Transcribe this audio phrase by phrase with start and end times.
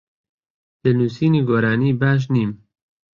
[0.83, 2.51] لە نووسینی گۆرانی باش نیم.